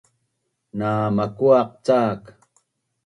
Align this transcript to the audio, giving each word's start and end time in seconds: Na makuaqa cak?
Na 0.77 0.89
makuaqa 1.15 1.63
cak? 1.85 2.21